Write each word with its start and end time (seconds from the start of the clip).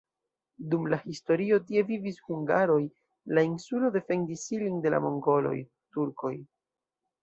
Dum 0.69 0.87
la 0.93 0.97
historio 1.11 1.59
tie 1.67 1.83
vivis 1.91 2.17
hungaroj, 2.31 2.79
la 3.37 3.45
insulo 3.53 3.95
defendis 4.01 4.49
ilin 4.59 4.85
de 4.89 4.97
la 4.99 5.07
mongoloj, 5.09 5.57
turkoj. 5.97 6.39